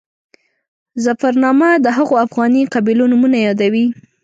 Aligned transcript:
ظفرنامه 1.03 1.69
د 1.85 1.87
هغو 1.97 2.15
افغاني 2.25 2.61
قبیلو 2.73 3.05
نومونه 3.11 3.37
یادوي. 3.47 3.85